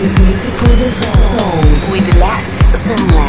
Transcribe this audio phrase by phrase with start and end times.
[0.00, 2.48] This is music for the soul with the last
[2.82, 3.19] sunlight.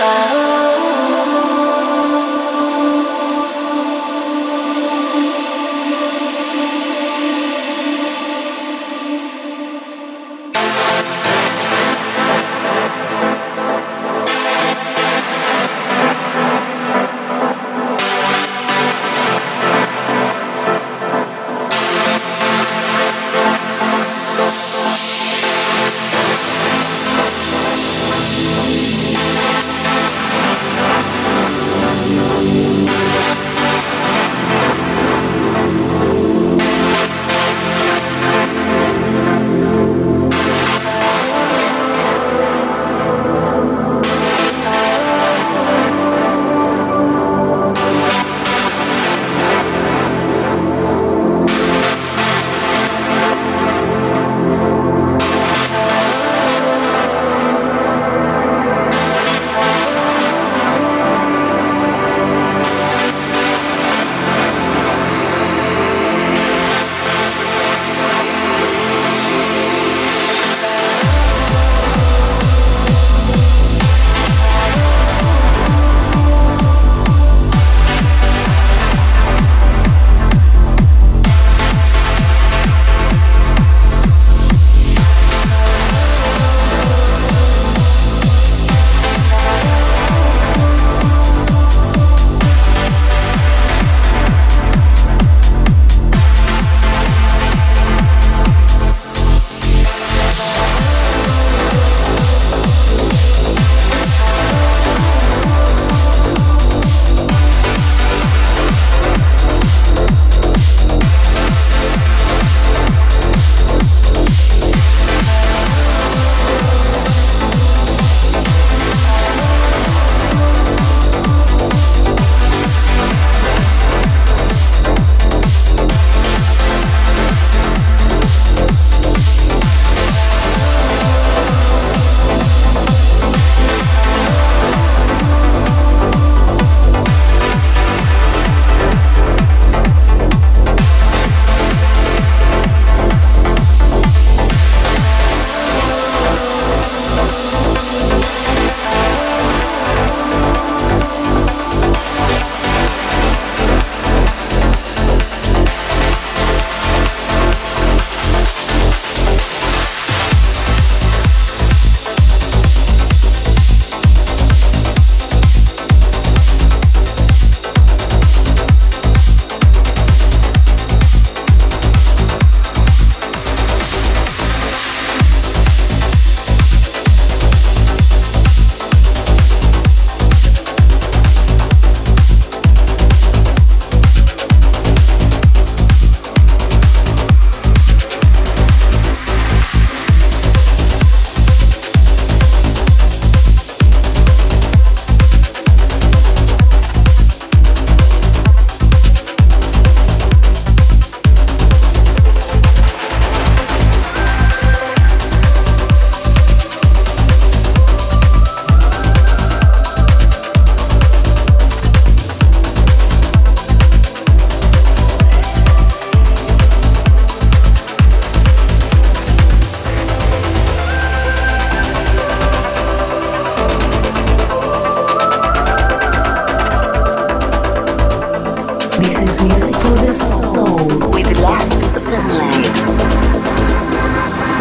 [0.00, 0.39] 다.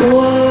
[0.01, 0.48] Whoa.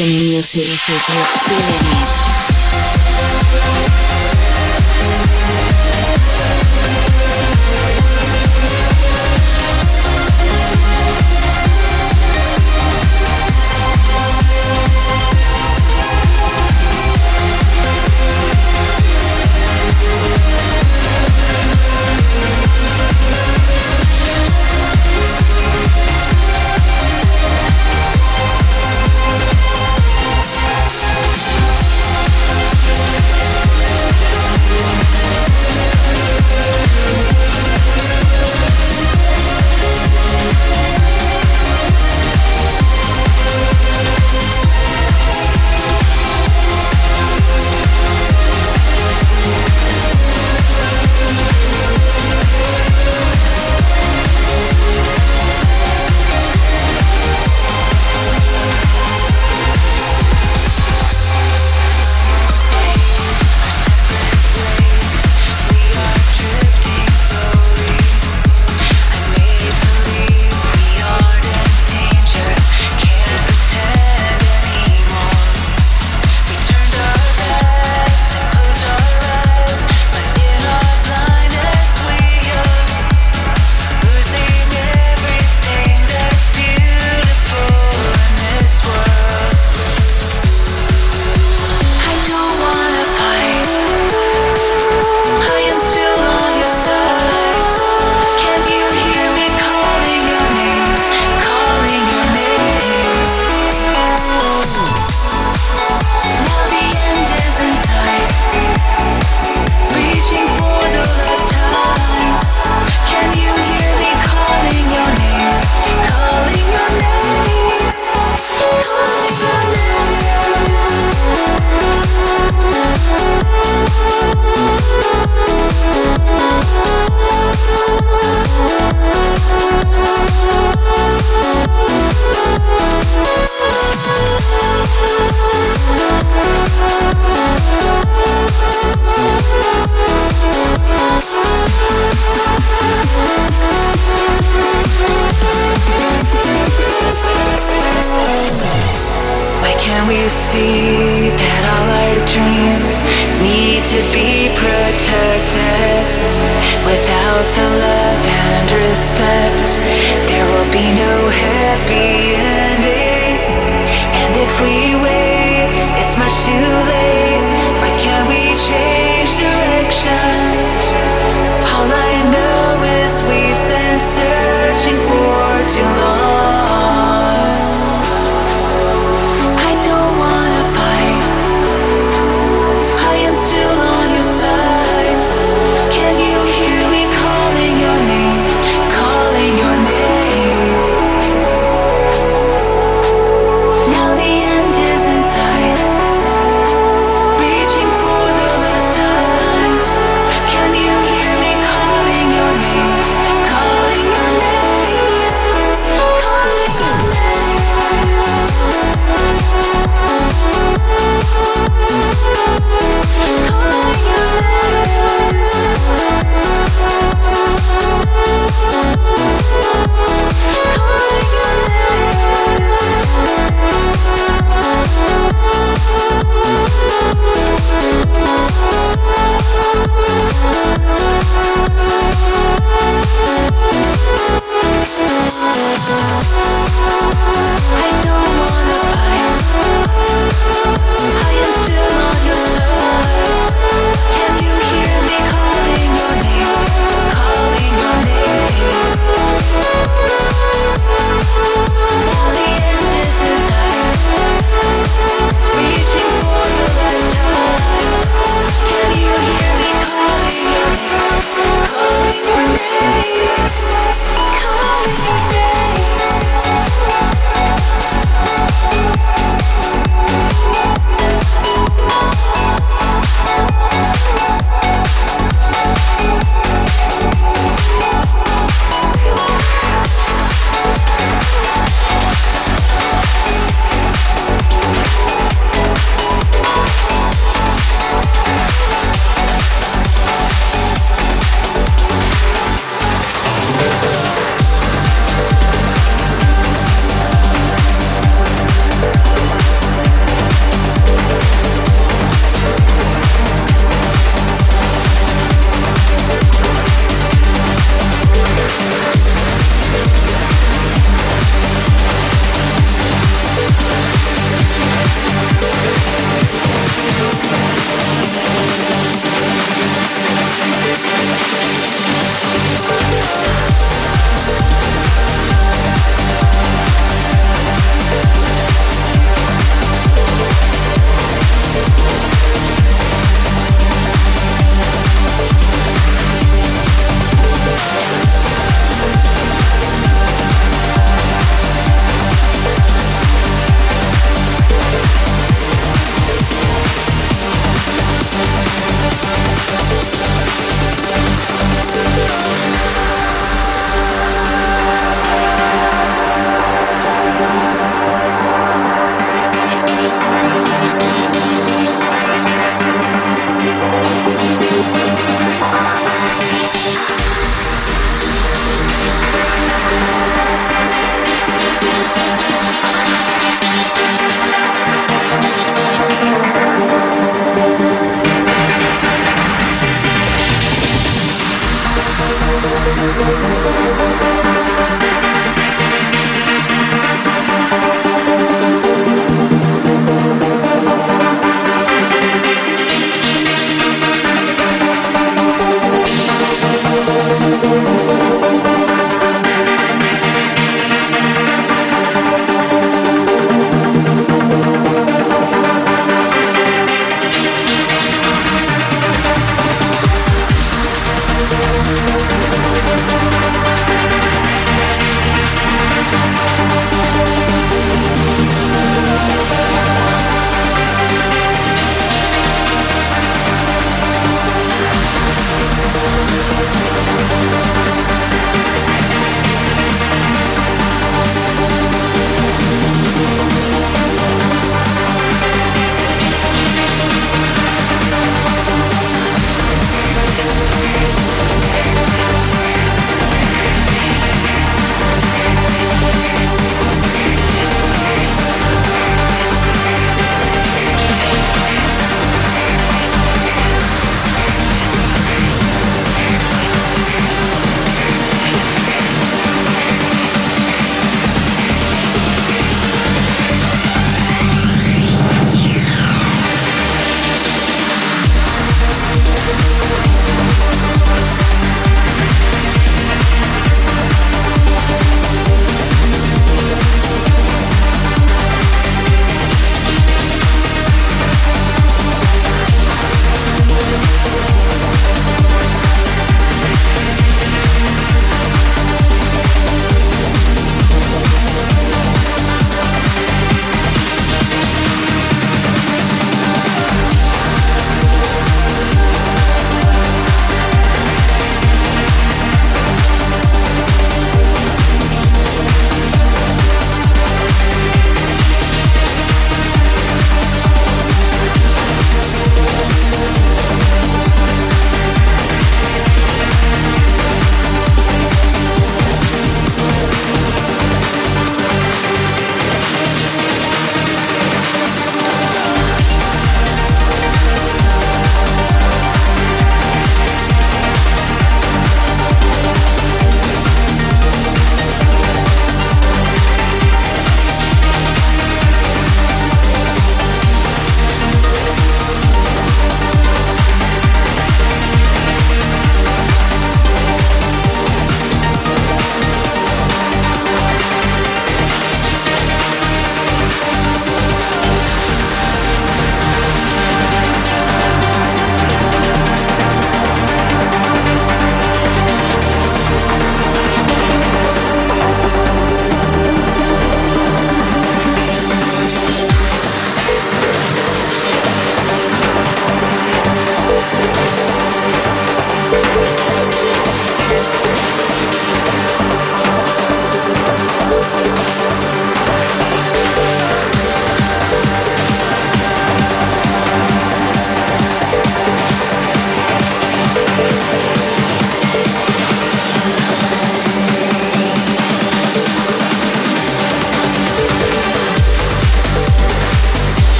[0.00, 2.29] Music, you're feeling it.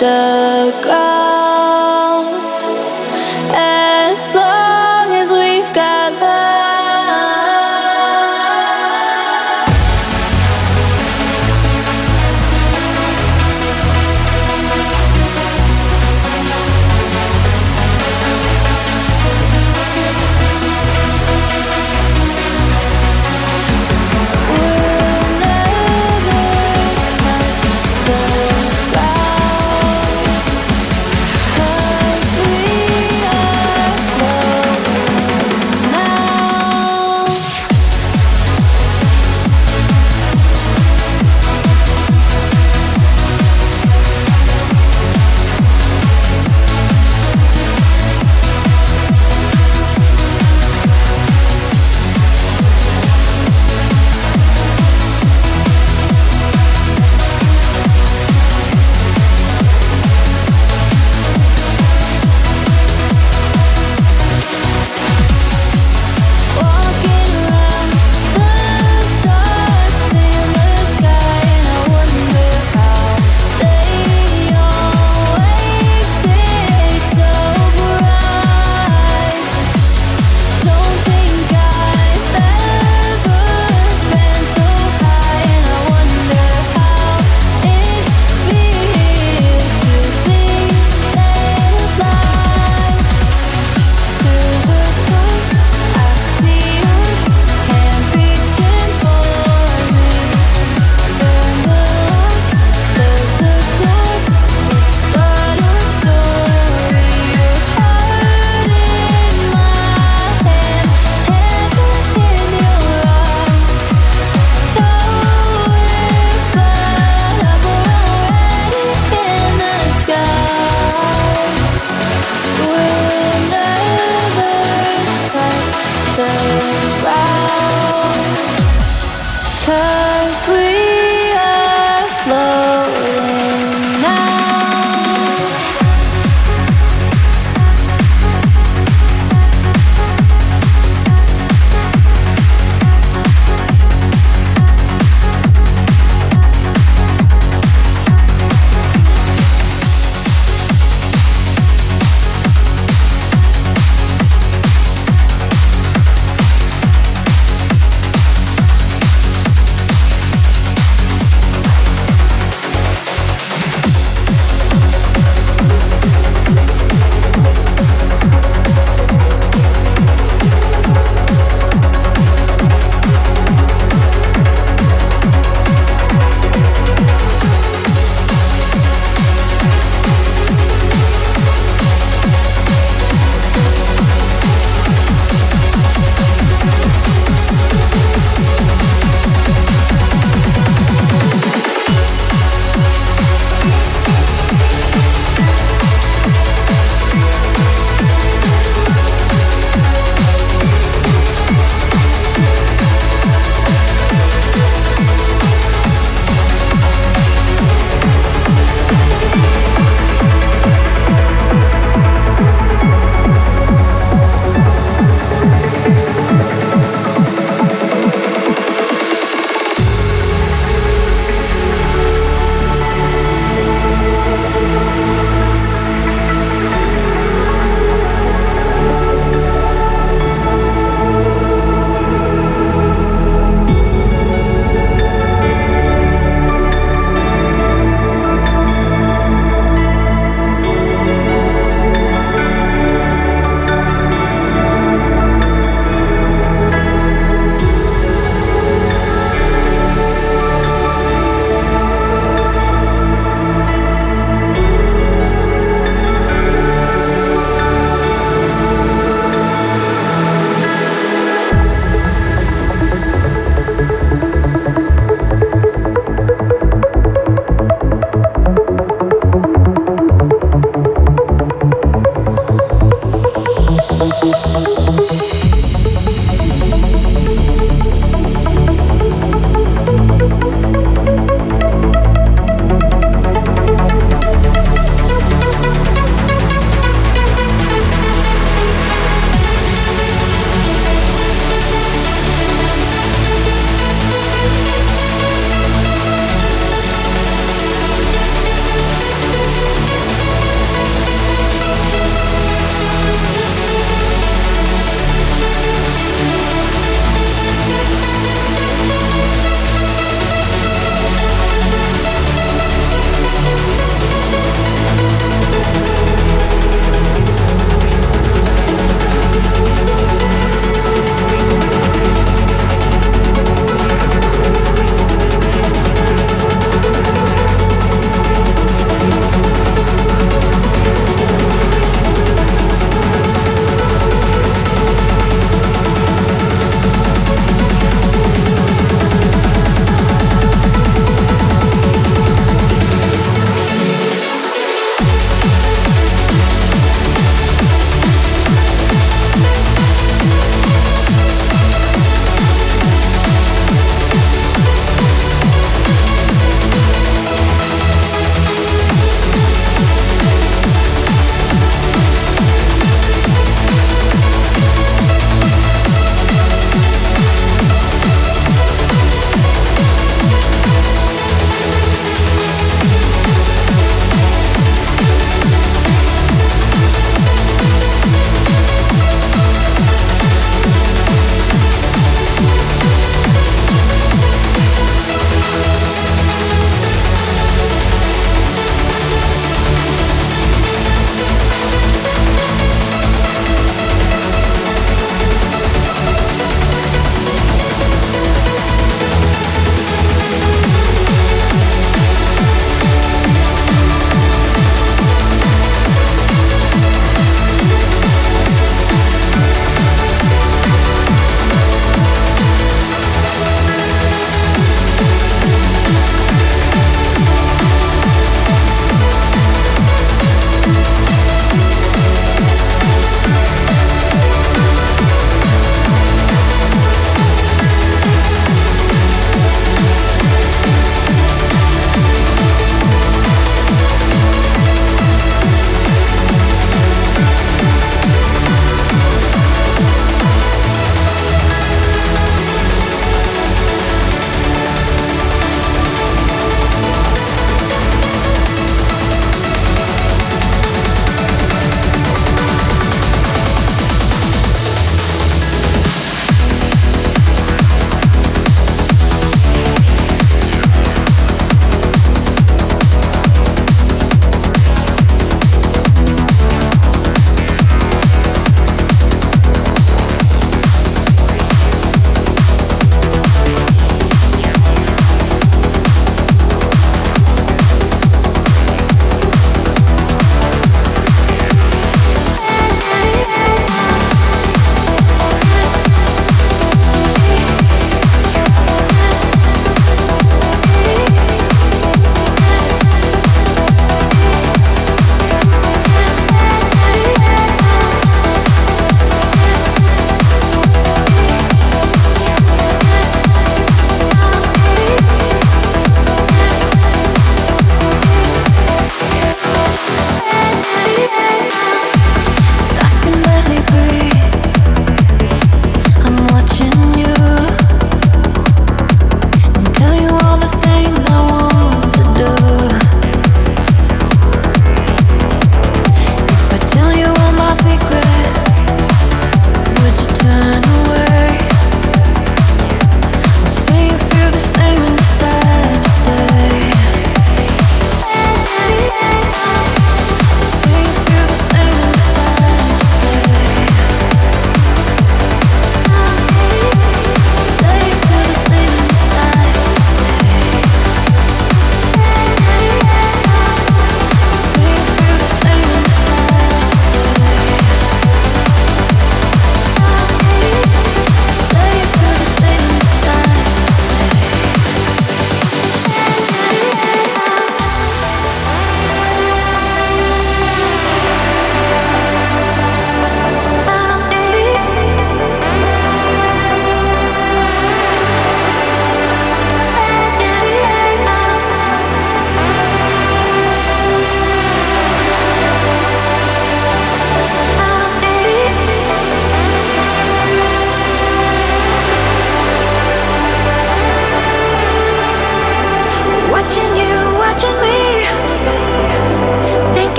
[0.00, 0.79] the